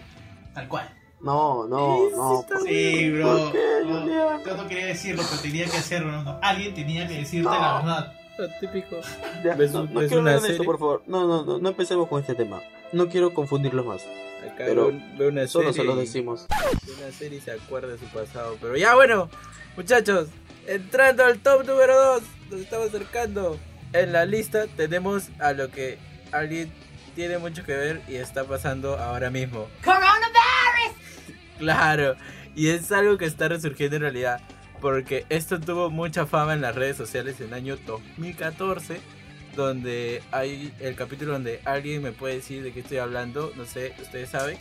tal 0.54 0.68
cual. 0.68 0.94
No, 1.20 1.68
no, 1.68 2.10
no. 2.12 2.46
Sí, 2.64 3.10
bro. 3.10 3.38
¿Por 3.46 3.52
qué, 3.52 3.68
No, 3.86 4.46
yo 4.46 4.58
no 4.58 4.68
quería 4.68 4.86
decirlo, 4.86 5.24
pero 5.28 5.42
tenía 5.42 5.66
que 5.66 5.78
hacerlo. 5.78 6.12
¿no? 6.12 6.24
No, 6.24 6.40
Alguien 6.44 6.76
tenía 6.76 7.08
que 7.08 7.16
decirte 7.16 7.50
No. 7.50 7.60
la 7.60 7.74
verdad. 7.78 8.14
Lo 8.38 8.48
típico. 8.60 8.98
Ya, 9.44 9.56
¿Ves 9.56 9.72
no, 9.72 9.86
no 9.86 10.00
quiero 10.02 10.20
una 10.22 10.32
hablar 10.36 10.42
de 10.44 10.52
esto, 10.52 10.64
por 10.64 10.78
favor. 10.78 11.04
No, 11.08 11.26
no, 11.26 11.44
no, 11.44 11.58
no 11.58 11.70
empecemos 11.70 12.08
con 12.08 12.22
este 12.22 12.36
tema. 12.36 12.62
No 12.94 13.10
quiero 13.10 13.34
confundirlos 13.34 13.86
más. 13.86 14.02
Acá 14.46 14.64
Pero 14.66 14.92
veo, 15.18 15.30
una 15.30 15.48
Solo 15.48 15.70
se 15.70 15.78
serie 15.78 15.92
lo 15.94 15.98
y- 16.02 16.06
decimos. 16.06 16.48
de 16.86 16.94
una 16.94 17.12
serie 17.12 17.42
se 17.42 17.52
acuerda 17.52 17.90
de 17.90 17.98
su 17.98 18.06
pasado. 18.06 18.58
Pero 18.62 18.78
ya 18.78 18.96
bueno, 18.96 19.30
muchachos, 19.76 20.30
entrando 20.68 21.26
al 21.26 21.40
top 21.40 21.66
número 21.66 21.96
2, 22.14 22.24
nos 22.52 22.60
estamos 22.62 22.88
acercando. 22.88 23.60
En 23.94 24.12
la 24.14 24.26
lista 24.26 24.68
tenemos 24.76 25.30
a 25.40 25.54
lo 25.54 25.70
que 25.70 25.98
alguien 26.32 26.72
tiene 27.16 27.38
mucho 27.40 27.64
que 27.64 27.74
ver 27.76 28.02
y 28.08 28.16
está 28.16 28.44
pasando 28.44 28.98
ahora 28.98 29.30
mismo. 29.30 29.68
Claro, 31.58 32.16
y 32.56 32.70
es 32.70 32.92
algo 32.92 33.18
que 33.18 33.26
está 33.26 33.48
resurgiendo 33.48 33.96
en 33.96 34.04
realidad. 34.04 34.42
Porque 34.80 35.26
esto 35.30 35.60
tuvo 35.60 35.90
mucha 35.90 36.28
fama 36.28 36.54
en 36.54 36.62
las 36.62 36.76
redes 36.76 36.96
sociales 36.98 37.42
en 37.42 37.48
el 37.48 37.54
año 37.56 37.78
2014. 37.88 39.02
Donde 39.58 40.22
hay 40.32 40.72
el 40.80 40.96
capítulo 40.96 41.34
donde 41.34 41.60
alguien 41.66 42.04
me 42.04 42.12
puede 42.12 42.36
decir 42.36 42.62
de 42.64 42.72
qué 42.72 42.82
estoy 42.82 42.98
hablando. 43.00 43.52
No 43.58 43.66
sé, 43.66 43.94
ustedes 44.02 44.30
saben. 44.30 44.58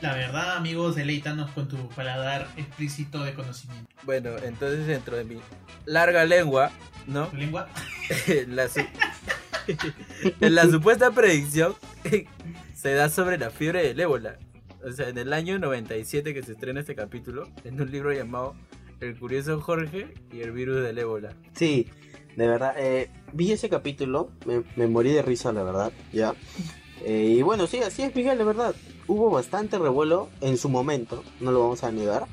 La 0.00 0.14
verdad, 0.14 0.56
amigos, 0.56 0.96
deleítanos 0.96 1.50
con 1.50 1.68
tu 1.68 1.88
paladar 1.90 2.48
explícito 2.56 3.22
de 3.22 3.34
conocimiento. 3.34 3.86
Bueno, 4.04 4.30
entonces 4.42 4.86
dentro 4.86 5.16
de 5.18 5.24
mi 5.24 5.36
larga 5.84 6.24
lengua, 6.24 6.70
¿no? 7.06 7.26
¿Tu 7.28 7.36
lengua? 7.36 7.68
la, 8.48 8.66
su- 8.70 8.80
en 10.40 10.54
la 10.54 10.64
supuesta 10.70 11.10
predicción 11.10 11.74
se 12.74 12.94
da 12.94 13.10
sobre 13.10 13.36
la 13.36 13.50
fiebre 13.50 13.82
del 13.86 14.00
ébola. 14.00 14.38
O 14.82 14.90
sea, 14.90 15.08
en 15.10 15.18
el 15.18 15.34
año 15.34 15.58
97 15.58 16.32
que 16.32 16.42
se 16.42 16.52
estrena 16.52 16.80
este 16.80 16.94
capítulo, 16.94 17.46
en 17.64 17.78
un 17.78 17.90
libro 17.90 18.10
llamado 18.10 18.56
El 19.00 19.18
curioso 19.18 19.60
Jorge 19.60 20.14
y 20.32 20.40
el 20.40 20.52
virus 20.52 20.82
del 20.82 20.98
ébola. 20.98 21.34
Sí, 21.54 21.90
de 22.36 22.48
verdad. 22.48 22.72
eh, 22.78 23.10
vi 23.32 23.52
ese 23.52 23.68
capítulo, 23.68 24.30
me, 24.76 24.86
morí 24.86 25.12
de 25.12 25.22
risa, 25.22 25.52
la 25.52 25.62
verdad, 25.62 25.92
ya. 26.12 26.34
Eh, 27.04 27.36
y 27.38 27.42
bueno, 27.42 27.66
sí, 27.66 27.78
así 27.78 28.02
es, 28.02 28.14
Miguel, 28.14 28.38
de 28.38 28.44
verdad. 28.44 28.74
Hubo 29.06 29.30
bastante 29.30 29.78
revuelo 29.78 30.28
en 30.40 30.56
su 30.56 30.68
momento, 30.68 31.24
no 31.40 31.50
lo 31.50 31.60
vamos 31.60 31.82
a 31.84 31.92
negar. 31.92 32.26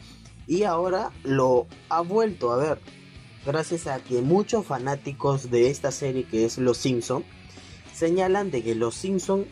y 0.48 0.64
ahora 0.64 1.12
lo 1.24 1.68
ha 1.90 2.02
vuelto 2.02 2.52
a 2.52 2.58
ver. 2.58 2.80
Gracias 3.46 3.88
a 3.88 4.00
que 4.00 4.22
muchos 4.22 4.66
fanáticos 4.66 5.50
de 5.50 5.70
esta 5.70 5.92
serie 5.92 6.26
que 6.26 6.46
es 6.46 6.58
Los 6.58 6.78
Simpson 6.78 7.24
señalan 7.94 8.52
de 8.52 8.62
que 8.64 8.76
Los 8.76 8.96
Simpson 8.96 9.46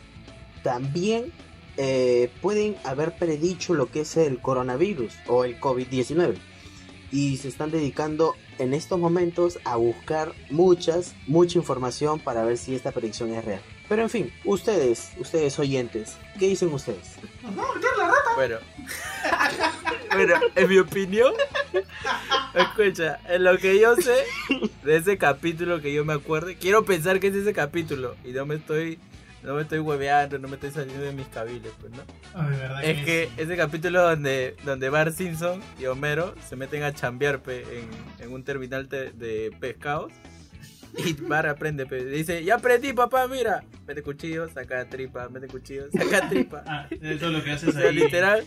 también 0.62 1.32
eh, 1.78 2.30
pueden 2.40 2.76
haber 2.84 3.16
predicho 3.16 3.74
lo 3.74 3.90
que 3.90 4.00
es 4.00 4.16
el 4.16 4.40
coronavirus 4.40 5.12
o 5.28 5.44
el 5.44 5.60
COVID-19 5.60 6.36
y 7.12 7.36
se 7.36 7.48
están 7.48 7.70
dedicando 7.70 8.34
en 8.58 8.74
estos 8.74 8.98
momentos 8.98 9.58
a 9.64 9.76
buscar 9.76 10.32
muchas, 10.50 11.14
mucha 11.26 11.58
información 11.58 12.18
para 12.18 12.44
ver 12.44 12.56
si 12.56 12.74
esta 12.74 12.92
predicción 12.92 13.32
es 13.34 13.44
real. 13.44 13.60
Pero 13.88 14.02
en 14.02 14.10
fin, 14.10 14.32
ustedes, 14.44 15.12
ustedes 15.18 15.58
oyentes, 15.58 16.16
¿qué 16.38 16.48
dicen 16.48 16.72
ustedes? 16.72 17.14
Bueno, 18.34 18.56
bueno, 20.12 20.34
en 20.54 20.68
mi 20.68 20.78
opinión, 20.78 21.32
escucha, 22.54 23.20
en 23.28 23.44
lo 23.44 23.56
que 23.58 23.78
yo 23.78 23.94
sé 23.96 24.24
de 24.82 24.96
ese 24.96 25.18
capítulo 25.18 25.80
que 25.80 25.92
yo 25.92 26.04
me 26.04 26.14
acuerdo, 26.14 26.50
quiero 26.60 26.84
pensar 26.84 27.20
que 27.20 27.28
es 27.28 27.34
ese 27.34 27.52
capítulo 27.52 28.16
y 28.24 28.32
no 28.32 28.44
me 28.44 28.56
estoy, 28.56 28.98
no 29.46 29.54
me 29.54 29.62
estoy 29.62 29.78
hueveando, 29.78 30.38
no 30.38 30.48
me 30.48 30.56
estoy 30.56 30.70
saliendo 30.72 31.02
de 31.04 31.12
mis 31.12 31.28
cabiles, 31.28 31.72
pues, 31.80 31.92
¿no? 31.92 32.02
Ay, 32.34 32.50
de 32.50 32.56
verdad 32.58 32.84
Es 32.84 33.04
que 33.04 33.30
sí. 33.34 33.42
ese 33.42 33.56
capítulo 33.56 34.02
donde, 34.02 34.56
donde 34.64 34.90
Bart 34.90 35.14
Simpson 35.14 35.62
y 35.78 35.86
Homero 35.86 36.34
se 36.46 36.56
meten 36.56 36.82
a 36.82 36.92
chambear 36.92 37.40
pe, 37.40 37.62
en, 37.62 37.88
en 38.26 38.32
un 38.32 38.42
terminal 38.44 38.88
de, 38.88 39.12
de 39.12 39.52
pescados. 39.60 40.12
Y 40.98 41.12
Bart 41.14 41.48
aprende, 41.48 41.84
pe, 41.86 42.04
dice, 42.04 42.42
ya 42.42 42.54
aprendí 42.56 42.92
papá, 42.92 43.28
mira. 43.28 43.62
Mete 43.86 44.02
cuchillo, 44.02 44.48
saca 44.48 44.84
tripa, 44.88 45.28
mete 45.28 45.46
cuchillo, 45.46 45.84
saca 45.92 46.28
tripa. 46.28 46.64
Ah, 46.66 46.86
eso 46.90 47.26
es 47.26 47.32
lo 47.32 47.44
que 47.44 47.50
O 47.50 47.54
haces 47.54 47.74
sea, 47.74 47.88
ahí. 47.90 47.94
literal, 47.94 48.44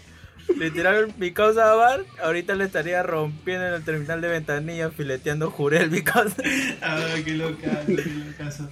literal, 0.57 1.13
mi 1.17 1.31
causa 1.31 1.75
Bart 1.75 2.05
ahorita 2.23 2.55
le 2.55 2.65
estaría 2.65 3.03
rompiendo 3.03 3.67
en 3.67 3.73
el 3.75 3.83
terminal 3.83 4.19
de 4.21 4.29
ventanilla, 4.29 4.89
fileteando 4.89 5.51
jurel 5.51 5.91
mi 5.91 6.01
causa. 6.01 6.41
Ay, 6.81 7.23
qué 7.23 7.33
loca, 7.35 7.83
qué 7.85 7.93
locazo. 8.27 8.67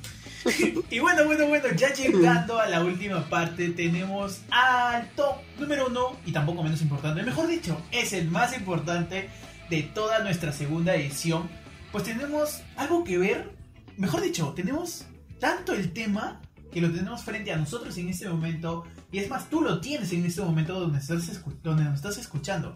Y 0.90 1.00
bueno, 1.00 1.26
bueno, 1.26 1.48
bueno, 1.48 1.66
ya 1.76 1.94
llegando 1.94 2.60
a 2.60 2.68
la 2.68 2.84
última 2.84 3.28
parte, 3.30 3.70
tenemos 3.70 4.42
al 4.50 5.10
top 5.12 5.38
número 5.60 5.88
uno, 5.88 6.18
y 6.26 6.32
tampoco 6.32 6.64
menos 6.64 6.82
importante, 6.82 7.24
mejor 7.24 7.48
dicho, 7.48 7.82
es 7.92 8.14
el 8.14 8.30
más 8.30 8.56
importante 8.58 9.30
de 9.70 9.84
toda 9.84 10.20
nuestra 10.20 10.52
segunda 10.52 10.96
edición. 10.96 11.50
Pues 11.92 12.06
tenemos 12.06 12.62
algo 12.76 13.04
que 13.04 13.18
ver, 13.18 13.52
mejor 13.98 14.22
dicho, 14.22 14.54
tenemos 14.56 15.06
tanto 15.40 15.74
el 15.74 15.92
tema 15.92 16.42
que 16.72 16.82
lo 16.82 16.92
tenemos 16.92 17.24
frente 17.24 17.52
a 17.52 17.58
nosotros 17.58 17.98
en 17.98 18.10
este 18.10 18.30
momento, 18.30 18.86
y 19.12 19.20
es 19.20 19.30
más, 19.30 19.50
tú 19.50 19.62
lo 19.62 19.80
tienes 19.80 20.12
en 20.12 20.26
este 20.26 20.42
momento 20.42 20.80
donde, 20.80 21.00
estás 21.00 21.42
donde 21.64 21.84
nos 21.84 21.96
estás 21.96 22.18
escuchando, 22.18 22.76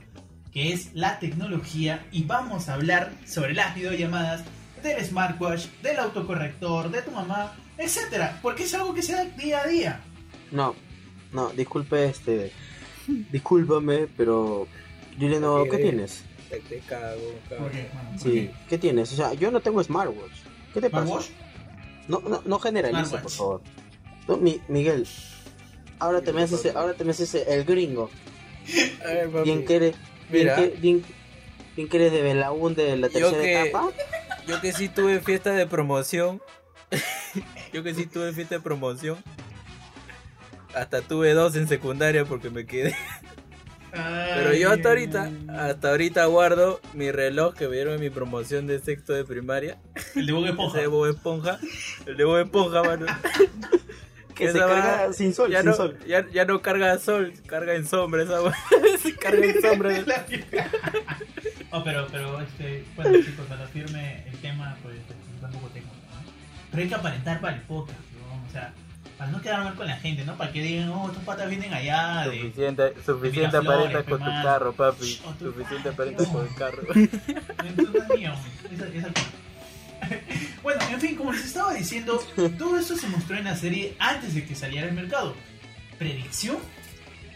que 0.52 0.74
es 0.74 0.90
la 0.94 1.20
tecnología, 1.20 2.06
y 2.12 2.24
vamos 2.24 2.70
a 2.70 2.74
hablar 2.74 3.12
sobre 3.26 3.54
las 3.54 3.76
videollamadas 3.76 4.44
del 4.84 5.04
smartwatch, 5.06 5.66
del 5.82 5.98
autocorrector, 6.00 6.90
de 6.92 7.02
tu 7.02 7.12
mamá, 7.12 7.54
etcétera, 7.78 8.40
porque 8.42 8.64
es 8.64 8.74
algo 8.74 8.94
que 8.94 9.02
se 9.02 9.14
da 9.14 9.26
día 9.26 9.62
a 9.62 9.68
día. 9.68 10.00
No, 10.52 10.76
no, 11.32 11.50
disculpe, 11.50 12.06
este, 12.06 12.52
discúlpame, 13.32 14.08
pero 14.18 14.68
Juliano. 15.18 15.64
¿qué 15.70 15.78
tienes? 15.78 16.24
Te, 16.50 16.60
te 16.60 16.80
cago, 16.80 17.22
cago. 17.50 17.64
¿Por 17.64 17.72
qué? 17.72 17.90
Bueno, 17.94 18.10
¿por 18.12 18.20
Sí, 18.20 18.32
qué? 18.32 18.52
¿qué 18.70 18.78
tienes? 18.78 19.12
O 19.14 19.16
sea, 19.16 19.34
yo 19.34 19.52
no 19.52 19.60
tengo 19.62 19.84
smartwatch. 19.84 20.32
¿Qué 20.74 20.82
te 20.82 20.90
pasa? 20.90 21.06
¿Smartwatch? 21.06 21.32
No, 22.08 22.20
no, 22.22 22.42
no 22.46 22.60
generalice, 22.60 23.18
por 23.20 23.32
favor. 23.32 23.62
No, 24.28 24.38
Mi- 24.38 24.62
Miguel, 24.68 25.08
ahora 26.00 26.22
te 26.22 26.34
me 26.34 26.44
haces, 26.44 26.76
ahora 26.76 26.94
te 26.94 27.06
me 27.06 27.12
haces 27.12 27.34
el 27.36 27.64
gringo. 27.64 28.10
A 29.06 29.08
ver, 29.08 29.30
papi. 29.30 29.44
Bien 29.46 29.66
que 29.66 29.76
eres, 29.76 29.96
bien 30.30 30.44
Mira. 30.44 30.56
que, 30.58 30.68
bien, 30.80 31.04
bien 31.76 31.88
que 31.88 31.98
eres 31.98 32.12
de 32.12 32.22
Belaún 32.22 32.76
de 32.76 32.98
la 32.98 33.10
tercera 33.10 33.42
que- 33.42 33.62
etapa. 33.70 33.90
Yo 34.48 34.60
que 34.62 34.74
sí 34.74 34.90
tuve 34.90 35.20
fiesta 35.20 35.52
de 35.52 35.68
promoción. 35.68 36.42
Yo 37.74 37.84
que 37.84 37.94
sí 37.94 38.06
tuve 38.06 38.34
fiesta 38.34 38.56
de 38.56 38.62
promoción. 38.62 39.18
Hasta 40.76 41.02
tuve 41.02 41.34
dos 41.34 41.56
en 41.56 41.68
secundaria 41.68 42.26
porque 42.26 42.50
me 42.50 42.66
quedé. 42.66 42.96
Pero 43.92 44.54
yo 44.54 44.72
hasta 44.72 44.88
ahorita, 44.88 45.30
hasta 45.58 45.90
ahorita 45.90 46.26
guardo 46.28 46.80
mi 46.94 47.12
reloj 47.12 47.54
que 47.56 47.68
me 47.68 47.76
dieron 47.76 47.96
en 47.96 48.00
mi 48.00 48.10
promoción 48.10 48.66
de 48.66 48.80
sexto 48.80 49.12
de 49.12 49.26
primaria. 49.26 49.80
El 50.16 50.28
de 50.28 50.32
Bob 50.32 50.46
Esponja. 50.46 50.72
Ese 50.78 50.82
de 50.82 50.88
Bob 50.88 51.06
Esponja. 51.08 51.60
El 52.06 52.16
de 52.16 52.24
Bob 52.24 52.38
Esponja, 52.40 52.84
mano. 52.84 53.06
Que 54.34 54.52
se 54.54 54.58
carga 54.60 55.08
va- 55.08 55.14
sin 55.14 55.34
sol, 55.36 55.52
ya 55.52 55.60
sin 55.60 55.70
no, 55.70 55.76
sol. 55.76 56.00
Ya, 56.08 56.26
ya 56.32 56.46
no 56.46 56.62
carga 56.64 56.98
sol, 56.98 57.34
carga 57.46 57.76
en 57.76 57.86
sombra 57.86 58.24
esa 58.24 58.40
carga 59.20 59.46
en 59.46 59.62
sombra. 59.62 60.04
Oh, 61.72 61.84
pero, 61.84 62.08
pero, 62.12 62.42
este, 62.42 62.84
bueno, 62.96 63.18
chicos, 63.24 63.46
para 63.48 63.66
firme 63.68 64.24
el 64.28 64.38
tema, 64.40 64.76
pues, 64.84 64.98
pues, 65.08 65.18
tampoco 65.42 65.68
tengo, 65.70 65.88
¿no? 65.88 66.32
Pero 66.70 66.84
hay 66.84 66.90
que 66.90 66.96
aparentar 66.96 67.40
para 67.40 67.56
el 67.56 67.62
podcast, 67.62 68.00
¿no? 68.00 68.48
O 68.48 68.52
sea, 68.52 68.74
para 69.18 69.32
no 69.32 69.42
quedar 69.42 69.64
mal 69.64 69.76
con 69.76 69.88
la 69.88 69.96
gente, 69.98 70.26
¿no? 70.26 70.36
Para 70.36 70.52
que 70.52 70.62
digan, 70.62 70.90
oh, 70.90 71.08
estos 71.08 71.24
patas 71.24 71.48
vienen 71.50 71.74
allá 71.74 72.28
de... 72.28 72.42
Suficiente, 72.42 72.94
suficiente 73.06 73.60
Miraflores, 73.60 73.96
aparentas 73.96 74.06
con 74.06 74.20
tu 74.20 74.44
carro, 74.44 74.74
papi. 74.74 75.06
Shh, 75.06 75.22
oh, 75.26 75.34
Suficiente 75.40 75.90
aparentas 75.90 76.28
con 76.32 76.48
el 76.48 76.56
carro. 76.56 76.84
Entonces, 76.94 78.18
mío, 78.18 78.34
esa- 78.72 78.88
esa 78.88 79.08
cosa. 79.08 79.26
Bueno, 80.64 80.82
en 80.92 81.00
fin, 81.00 81.16
como 81.16 81.32
les 81.32 81.46
estaba 81.46 81.74
diciendo, 81.74 82.22
todo 82.58 82.78
esto 82.78 82.96
se 82.98 83.08
mostró 83.08 83.36
en 83.38 83.46
la 83.46 83.56
serie 83.56 83.96
antes 84.00 84.34
de 84.36 84.46
que 84.46 84.56
saliera 84.56 84.88
al 84.88 84.94
mercado. 84.94 85.36
¿Predicción? 85.98 86.58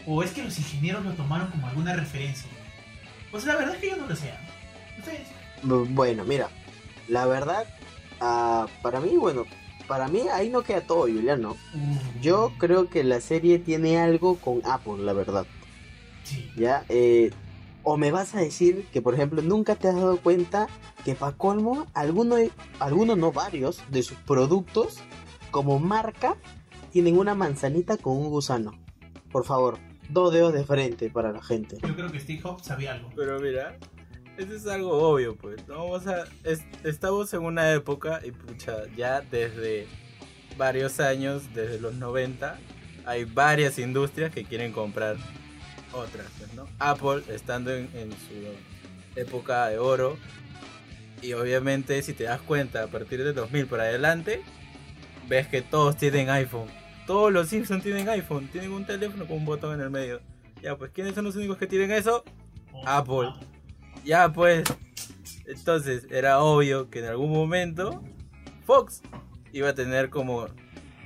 ¿O 0.04 0.22
es 0.22 0.30
que 0.32 0.42
los 0.44 0.56
ingenieros 0.58 1.04
lo 1.04 1.12
tomaron 1.12 1.48
como 1.48 1.66
alguna 1.68 1.94
referencia? 1.94 2.48
Pues 3.36 3.44
la 3.44 3.56
verdad 3.56 3.74
es 3.74 3.80
que 3.82 3.90
yo 3.90 3.96
no 3.98 4.06
lo 4.06 4.16
sé. 4.16 4.32
¿Ustedes? 4.98 5.28
Bueno, 5.62 6.24
mira, 6.24 6.48
la 7.06 7.26
verdad, 7.26 7.66
ah, 8.18 8.66
para 8.80 8.98
mí, 8.98 9.14
bueno, 9.18 9.44
para 9.86 10.08
mí 10.08 10.22
ahí 10.32 10.48
no 10.48 10.62
queda 10.62 10.80
todo, 10.80 11.02
Juliano. 11.02 11.54
Yo 12.22 12.54
creo 12.56 12.88
que 12.88 13.04
la 13.04 13.20
serie 13.20 13.58
tiene 13.58 13.98
algo 13.98 14.36
con 14.36 14.62
Apple, 14.64 15.04
la 15.04 15.12
verdad. 15.12 15.44
Sí. 16.24 16.50
¿Ya? 16.56 16.86
Eh, 16.88 17.30
o 17.82 17.98
me 17.98 18.10
vas 18.10 18.34
a 18.34 18.40
decir 18.40 18.86
que, 18.90 19.02
por 19.02 19.12
ejemplo, 19.12 19.42
nunca 19.42 19.74
te 19.74 19.88
has 19.88 19.96
dado 19.96 20.16
cuenta 20.16 20.66
que 21.04 21.14
para 21.14 21.36
colmo, 21.36 21.86
algunos, 21.92 22.40
algunos 22.78 23.18
no 23.18 23.32
varios, 23.32 23.82
de 23.90 24.02
sus 24.02 24.16
productos, 24.16 25.00
como 25.50 25.78
marca, 25.78 26.36
tienen 26.90 27.18
una 27.18 27.34
manzanita 27.34 27.98
con 27.98 28.16
un 28.16 28.30
gusano. 28.30 28.72
Por 29.30 29.44
favor, 29.44 29.78
dos 30.08 30.32
dedos 30.32 30.52
de 30.52 30.64
frente 30.64 31.10
para 31.10 31.32
la 31.32 31.42
gente. 31.42 31.76
Yo 31.86 31.94
creo 31.94 32.10
que 32.12 32.20
Steve 32.20 32.40
Jobs 32.40 32.64
sabía 32.66 32.92
algo. 32.94 33.10
Pero 33.16 33.40
mira, 33.40 33.76
eso 34.38 34.54
es 34.54 34.66
algo 34.66 34.92
obvio, 35.10 35.36
pues. 35.36 35.66
No 35.68 35.78
vamos 35.78 36.06
a. 36.06 36.24
es- 36.44 36.64
estamos 36.84 37.32
en 37.34 37.42
una 37.42 37.72
época, 37.72 38.20
y 38.24 38.30
pucha, 38.30 38.84
ya 38.96 39.20
desde 39.20 39.86
varios 40.56 41.00
años, 41.00 41.42
desde 41.54 41.80
los 41.80 41.94
90, 41.94 42.58
hay 43.04 43.24
varias 43.24 43.78
industrias 43.78 44.32
que 44.32 44.44
quieren 44.44 44.72
comprar 44.72 45.16
otras, 45.92 46.26
pues, 46.38 46.52
¿no? 46.54 46.66
Apple 46.78 47.22
estando 47.34 47.72
en, 47.74 47.88
en 47.94 48.10
su 48.12 49.18
época 49.20 49.68
de 49.68 49.78
oro. 49.78 50.16
Y 51.22 51.32
obviamente, 51.32 52.02
si 52.02 52.12
te 52.12 52.24
das 52.24 52.40
cuenta, 52.42 52.82
a 52.82 52.86
partir 52.88 53.24
de 53.24 53.32
2000 53.32 53.66
para 53.66 53.84
adelante, 53.84 54.42
ves 55.28 55.46
que 55.48 55.62
todos 55.62 55.96
tienen 55.96 56.28
iPhone. 56.28 56.68
Todos 57.06 57.32
los 57.32 57.48
Simpsons 57.48 57.82
tienen 57.82 58.08
iPhone, 58.08 58.48
tienen 58.48 58.72
un 58.72 58.84
teléfono 58.84 59.26
con 59.26 59.36
un 59.38 59.44
botón 59.44 59.74
en 59.74 59.80
el 59.80 59.90
medio. 59.90 60.20
Ya, 60.62 60.76
pues, 60.76 60.90
¿quiénes 60.92 61.14
son 61.14 61.24
los 61.24 61.36
únicos 61.36 61.56
que 61.58 61.66
tienen 61.66 61.92
eso? 61.92 62.24
Oh, 62.72 62.82
Apple. 62.86 63.28
ah, 63.28 63.40
Ya 64.04 64.32
pues. 64.32 64.64
Entonces 65.46 66.06
era 66.10 66.40
obvio 66.40 66.90
que 66.90 66.98
en 66.98 67.04
algún 67.06 67.30
momento 67.32 68.02
Fox 68.64 69.02
iba 69.52 69.68
a 69.68 69.74
tener 69.74 70.10
como 70.10 70.48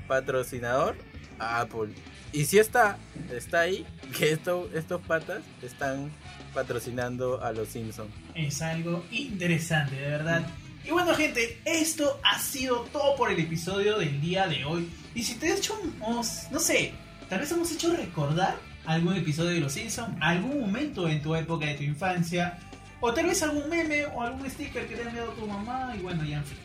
patrocinador 0.09 0.97
a 1.39 1.61
Apple. 1.61 1.93
Y 2.33 2.45
si 2.47 2.59
está, 2.59 2.97
está 3.31 3.61
ahí, 3.61 3.85
que 4.17 4.31
esto, 4.33 4.69
estos 4.75 5.01
patas 5.03 5.43
están 5.63 6.11
patrocinando 6.55 7.43
a 7.43 7.53
los 7.53 7.69
Simpsons. 7.69 8.11
Es 8.35 8.63
algo 8.63 9.05
interesante, 9.11 9.97
de 9.97 10.11
verdad. 10.11 10.47
Y 10.85 10.91
bueno, 10.91 11.15
gente, 11.15 11.61
esto 11.65 12.21
ha 12.25 12.39
sido 12.39 12.81
todo 12.93 13.17
por 13.17 13.31
el 13.31 13.39
episodio 13.39 13.99
del 13.99 14.21
día 14.21 14.47
de 14.47 14.65
hoy. 14.65 14.89
Y 15.15 15.23
si 15.23 15.35
te 15.35 15.49
he 15.49 15.57
hecho, 15.57 15.79
no 16.01 16.23
sé, 16.61 16.93
tal 17.29 17.41
vez 17.41 17.51
hemos 17.53 17.71
hecho 17.73 17.95
recordar 17.95 18.57
algún 18.87 19.15
episodio 19.15 19.51
de 19.51 19.61
Los 19.61 19.73
Simpsons, 19.73 20.17
algún 20.21 20.61
momento 20.61 21.09
en 21.09 21.23
tu 21.23 21.35
época 21.35 21.67
de 21.67 21.75
tu 21.75 21.83
infancia, 21.83 22.59
o 23.01 23.13
tal 23.13 23.27
vez 23.27 23.43
algún 23.43 23.69
meme 23.69 24.07
o 24.07 24.23
algún 24.23 24.49
sticker 24.51 24.87
que 24.89 24.97
te 24.97 25.03
ha 25.03 25.09
enviado 25.09 25.33
tu 25.33 25.47
mamá, 25.47 25.95
y 25.97 26.01
bueno, 26.01 26.25
ya 26.25 26.39
en 26.39 26.45
fin. 26.45 26.59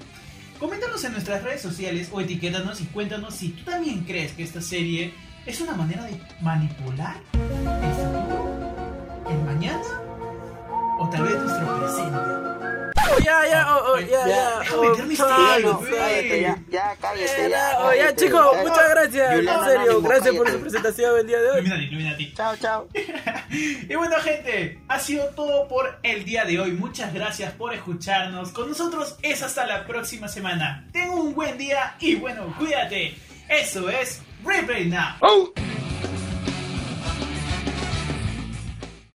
Coméntanos 0.59 1.03
en 1.03 1.11
nuestras 1.11 1.43
redes 1.43 1.61
sociales 1.61 2.09
o 2.11 2.21
etiquétanos 2.21 2.79
y 2.79 2.85
cuéntanos 2.85 3.35
si 3.35 3.49
tú 3.49 3.63
también 3.65 4.05
crees 4.05 4.31
que 4.31 4.43
esta 4.43 4.61
serie 4.61 5.13
es 5.45 5.59
una 5.59 5.73
manera 5.73 6.05
de 6.05 6.19
manipular 6.41 7.17
el 7.33 7.93
futuro, 7.93 9.25
el 9.29 9.37
mañana, 9.43 10.01
o 10.97 11.09
tal 11.09 11.23
vez 11.23 11.35
nuestro 11.37 11.79
presente. 11.79 12.54
Ya, 13.25 13.41
ya, 13.49 13.75
oh, 13.75 13.93
oh, 13.93 13.99
ya, 13.99 14.27
Ya, 14.27 14.59
oh, 14.75 14.83
no, 14.85 15.79
cállate 15.81 16.41
ya, 16.41 16.55
ya, 16.69 16.95
cállate 17.01 17.49
Ya, 17.49 17.49
ya. 17.49 17.79
oh, 17.79 17.91
ya, 17.91 18.15
chicos, 18.15 18.57
muchas 18.61 18.89
gracias. 18.89 19.39
En 19.39 19.45
serio, 19.65 20.01
gracias 20.01 20.35
por 20.35 20.51
su 20.51 20.59
presentación 20.59 21.19
el 21.19 21.25
día 21.25 21.41
de 21.41 21.49
hoy. 21.49 21.59
Illuminati, 21.61 21.83
Illuminati. 21.85 22.33
Chao, 22.35 22.55
chao. 22.57 22.87
Y 23.49 23.95
bueno 23.95 24.15
gente, 24.21 24.79
ha 24.87 24.99
sido 24.99 25.25
todo 25.29 25.67
por 25.67 25.97
el 26.03 26.23
día 26.23 26.45
de 26.45 26.59
hoy. 26.59 26.71
Muchas 26.73 27.13
gracias 27.13 27.53
por 27.53 27.73
escucharnos. 27.73 28.51
Con 28.51 28.69
nosotros 28.69 29.17
es 29.23 29.41
hasta 29.41 29.65
la 29.65 29.87
próxima 29.87 30.27
semana. 30.27 30.87
Ten 30.91 31.09
un 31.09 31.33
buen 31.33 31.57
día 31.57 31.95
y 31.99 32.15
bueno, 32.15 32.53
cuídate. 32.59 33.15
Eso 33.49 33.89
es 33.89 34.21
Replay 34.43 34.85
Now. 34.85 35.53